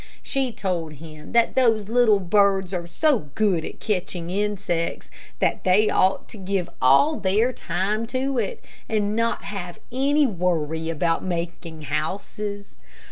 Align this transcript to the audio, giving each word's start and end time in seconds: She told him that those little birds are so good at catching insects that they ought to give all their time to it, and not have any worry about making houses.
She 0.23 0.51
told 0.51 0.93
him 0.93 1.31
that 1.33 1.53
those 1.53 1.87
little 1.87 2.19
birds 2.19 2.73
are 2.73 2.87
so 2.87 3.29
good 3.35 3.63
at 3.63 3.79
catching 3.79 4.31
insects 4.31 5.11
that 5.37 5.63
they 5.63 5.91
ought 5.91 6.27
to 6.29 6.39
give 6.39 6.71
all 6.81 7.19
their 7.19 7.53
time 7.53 8.07
to 8.07 8.39
it, 8.39 8.65
and 8.89 9.15
not 9.15 9.43
have 9.43 9.77
any 9.91 10.25
worry 10.25 10.89
about 10.89 11.23
making 11.23 11.83
houses. 11.83 12.73